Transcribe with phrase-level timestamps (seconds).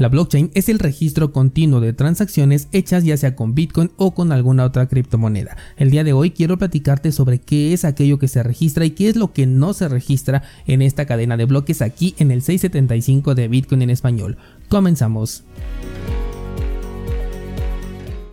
[0.00, 4.32] La blockchain es el registro continuo de transacciones hechas ya sea con Bitcoin o con
[4.32, 5.58] alguna otra criptomoneda.
[5.76, 9.10] El día de hoy quiero platicarte sobre qué es aquello que se registra y qué
[9.10, 13.34] es lo que no se registra en esta cadena de bloques aquí en el 675
[13.34, 14.38] de Bitcoin en español.
[14.70, 15.44] Comenzamos.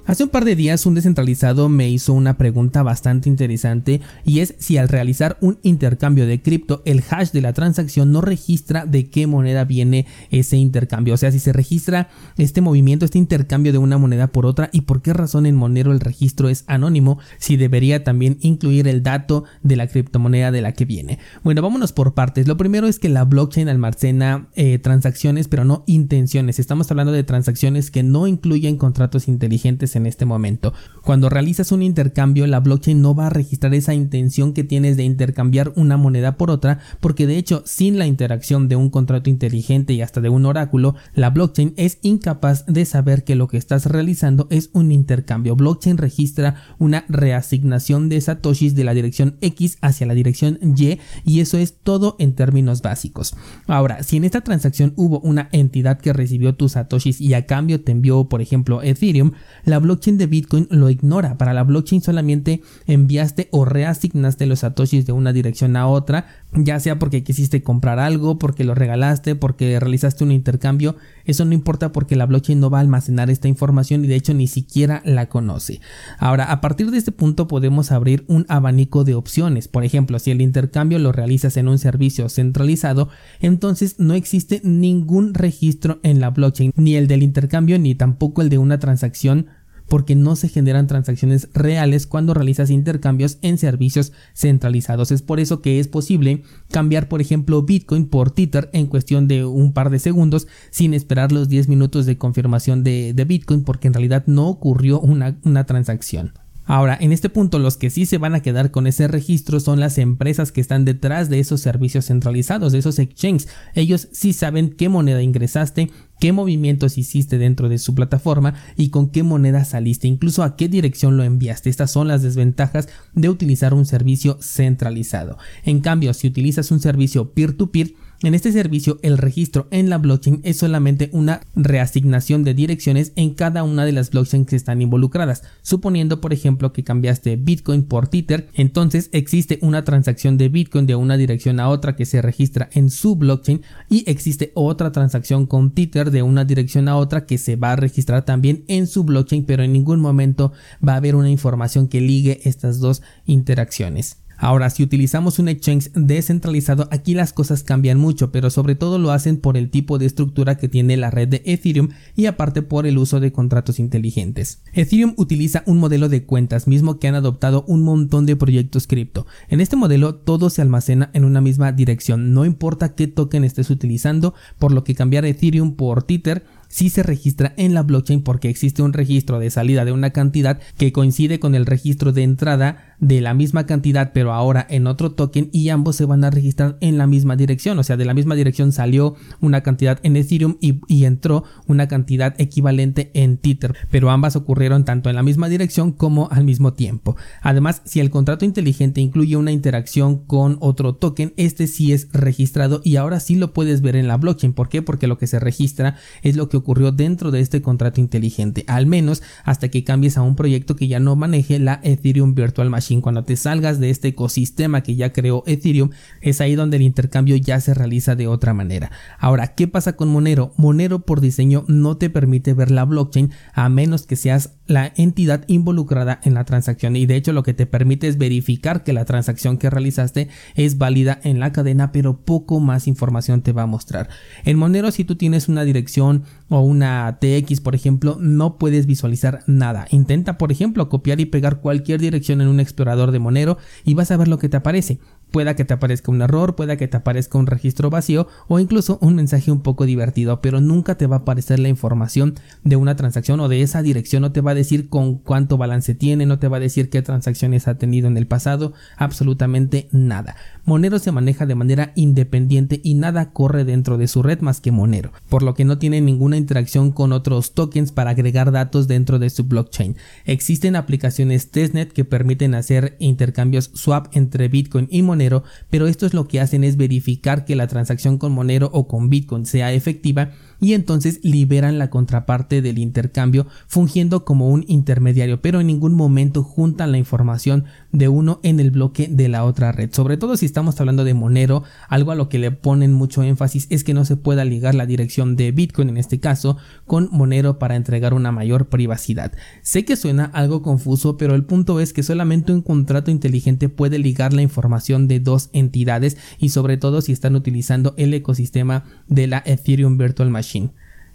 [0.08, 4.56] Hace un par de días un descentralizado me hizo una pregunta bastante interesante y es
[4.58, 9.10] si al realizar un intercambio de cripto el hash de la transacción no registra de
[9.10, 12.08] qué moneda viene ese intercambio, o sea si se registra
[12.38, 15.92] este movimiento, este intercambio de una moneda por otra y por qué razón en Monero
[15.92, 20.72] el registro es anónimo, si debería también incluir el dato de la criptomoneda de la
[20.72, 21.20] que viene.
[21.44, 22.48] Bueno, vámonos por partes.
[22.48, 26.60] Lo primero es que la blockchain almacena eh, transacciones pero no intenciones.
[26.60, 30.74] Estamos hablando de transacciones que no incluyen contratos inteligentes en este momento.
[31.04, 35.04] Cuando realizas un intercambio, la blockchain no va a registrar esa intención que tienes de
[35.04, 39.94] intercambiar una moneda por otra, porque de hecho, sin la interacción de un contrato inteligente
[39.94, 43.86] y hasta de un oráculo, la blockchain es incapaz de saber que lo que estás
[43.86, 45.56] realizando es un intercambio.
[45.56, 51.40] Blockchain registra una reasignación de satoshis de la dirección X hacia la dirección Y y
[51.40, 53.36] eso es todo en términos básicos.
[53.68, 57.82] Ahora, si en esta transacción hubo una entidad que recibió tus satoshis y a cambio
[57.82, 59.32] te envió, por ejemplo, Ethereum,
[59.66, 61.38] la blockchain de Bitcoin lo ignora.
[61.38, 66.80] Para la blockchain solamente enviaste o reasignaste los satoshis de una dirección a otra, ya
[66.80, 70.98] sea porque quisiste comprar algo, porque lo regalaste, porque realizaste un intercambio.
[71.24, 74.34] Eso no importa porque la blockchain no va a almacenar esta información y de hecho
[74.34, 75.80] ni siquiera la conoce.
[76.20, 79.70] Ahora, a partir de este punto podemos abrir un abanico de opciones.
[79.70, 85.34] Por ejemplo, si el intercambio lo realizas en un servicio centralizado, entonces no existe ningún
[85.34, 89.48] registro en la blockchain, ni el del intercambio ni tampoco el de una transacción
[89.88, 95.12] porque no se generan transacciones reales cuando realizas intercambios en servicios centralizados.
[95.12, 99.46] Es por eso que es posible cambiar, por ejemplo, Bitcoin por Tether en cuestión de
[99.46, 103.94] un par de segundos sin esperar los 10 minutos de confirmación de, Bitcoin porque en
[103.94, 106.34] realidad no ocurrió una, una transacción.
[106.68, 109.80] Ahora, en este punto los que sí se van a quedar con ese registro son
[109.80, 113.48] las empresas que están detrás de esos servicios centralizados, de esos exchanges.
[113.74, 115.90] Ellos sí saben qué moneda ingresaste,
[116.20, 120.68] qué movimientos hiciste dentro de su plataforma y con qué moneda saliste, incluso a qué
[120.68, 121.70] dirección lo enviaste.
[121.70, 125.38] Estas son las desventajas de utilizar un servicio centralizado.
[125.64, 130.00] En cambio, si utilizas un servicio peer-to-peer, peer en este servicio, el registro en la
[130.00, 134.82] blockchain es solamente una reasignación de direcciones en cada una de las blockchains que están
[134.82, 135.44] involucradas.
[135.62, 140.96] Suponiendo, por ejemplo, que cambiaste Bitcoin por Tether, entonces existe una transacción de Bitcoin de
[140.96, 145.70] una dirección a otra que se registra en su blockchain y existe otra transacción con
[145.70, 149.46] Tether de una dirección a otra que se va a registrar también en su blockchain,
[149.46, 150.54] pero en ningún momento
[150.86, 154.18] va a haber una información que ligue estas dos interacciones.
[154.38, 159.12] Ahora, si utilizamos un exchange descentralizado, aquí las cosas cambian mucho, pero sobre todo lo
[159.12, 162.86] hacen por el tipo de estructura que tiene la red de Ethereum y aparte por
[162.86, 164.62] el uso de contratos inteligentes.
[164.74, 169.26] Ethereum utiliza un modelo de cuentas mismo que han adoptado un montón de proyectos cripto.
[169.50, 173.70] En este modelo todo se almacena en una misma dirección, no importa qué token estés
[173.72, 178.50] utilizando, por lo que cambiar Ethereum por Tether si se registra en la blockchain porque
[178.50, 182.96] existe un registro de salida de una cantidad que coincide con el registro de entrada
[183.00, 186.78] de la misma cantidad pero ahora en otro token y ambos se van a registrar
[186.82, 187.78] en la misma dirección.
[187.80, 190.78] O sea de la misma dirección salió una cantidad en Ethereum y,
[191.08, 193.76] entró una cantidad equivalente en Tether.
[193.92, 197.16] Pero ambas ocurrieron tanto en la misma dirección como al mismo tiempo.
[197.42, 202.82] Además si el contrato inteligente incluye una interacción con otro token este sí es registrado
[202.84, 204.54] y ahora sí lo puedes ver en la blockchain.
[204.54, 204.82] ¿por qué?
[204.82, 208.64] porque lo que se registra es lo que ocurrió dentro de este contrato inteligente.
[208.68, 212.70] Al menos hasta que cambies a un proyecto que ya no maneje la Ethereum Virtual
[212.70, 215.90] Machine cuando te salgas de este ecosistema que ya creó Ethereum,
[216.22, 218.92] es ahí donde el intercambio ya se realiza de otra manera.
[219.20, 220.54] Ahora, ¿qué pasa con Monero?
[220.58, 225.44] Monero por diseño no te permite ver la blockchain a menos que seas la entidad
[225.48, 229.06] involucrada en la transacción y de hecho lo que te permite es verificar que la
[229.06, 233.68] transacción que realizaste es válida en la cadena pero poco más información te va a
[233.68, 234.10] mostrar.
[234.44, 239.44] En Monero si tú tienes una dirección o una TX por ejemplo no puedes visualizar
[239.48, 239.88] nada.
[239.92, 244.12] Intenta por ejemplo copiar y pegar cualquier dirección en un explorador de Monero y vas
[244.12, 245.00] a ver lo que te aparece.
[245.32, 248.98] Pueda que te aparezca un error, pueda que te aparezca un registro vacío o incluso
[249.02, 252.96] un mensaje un poco divertido, pero nunca te va a aparecer la información de una
[252.96, 256.40] transacción o de esa dirección, no te va a decir con cuánto balance tiene, no
[256.40, 260.38] te va a decir qué transacciones ha tenido en el pasado, absolutamente nada.
[260.64, 264.72] Monero se maneja de manera independiente y nada corre dentro de su red más que
[264.72, 269.20] Monero, por lo que no tiene ninguna interacción con otros tokens para agregar datos dentro
[269.20, 269.98] de su blockchain.
[270.24, 276.06] Existen aplicaciones testnet que permiten hacer intercambios swap entre Bitcoin y Monero Monero, pero esto
[276.06, 279.74] es lo que hacen es verificar que la transacción con Monero o con Bitcoin sea
[279.74, 280.30] efectiva
[280.60, 286.44] y entonces liberan la contraparte del intercambio fungiendo como un intermediario, pero en ningún momento
[286.44, 289.94] juntan la información de uno en el bloque de la otra red.
[289.94, 293.68] Sobre todo si estamos hablando de Monero, algo a lo que le ponen mucho énfasis
[293.70, 297.60] es que no se pueda ligar la dirección de Bitcoin en este caso con Monero
[297.60, 299.32] para entregar una mayor privacidad.
[299.62, 304.00] Sé que suena algo confuso, pero el punto es que solamente un contrato inteligente puede
[304.00, 309.28] ligar la información de dos entidades y sobre todo si están utilizando el ecosistema de
[309.28, 310.47] la Ethereum Virtual Machine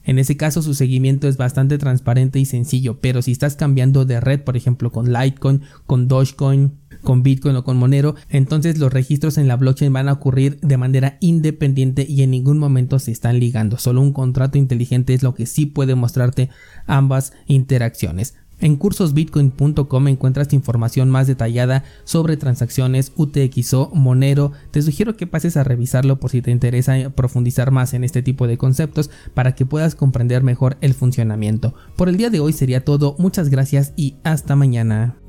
[0.04, 4.20] en ese caso su seguimiento es bastante transparente y sencillo, pero si estás cambiando de
[4.20, 9.38] red, por ejemplo con Litecoin, con Dogecoin, con Bitcoin o con Monero, entonces los registros
[9.38, 13.38] en la blockchain van a ocurrir de manera independiente y en ningún momento se están
[13.38, 13.78] ligando.
[13.78, 16.50] Solo un contrato inteligente es lo que sí puede mostrarte
[16.86, 18.34] ambas interacciones.
[18.62, 24.52] En cursosbitcoin.com encuentras información más detallada sobre transacciones UTXO, Monero.
[24.70, 28.46] Te sugiero que pases a revisarlo por si te interesa profundizar más en este tipo
[28.46, 31.74] de conceptos para que puedas comprender mejor el funcionamiento.
[31.96, 35.21] Por el día de hoy sería todo, muchas gracias y hasta mañana.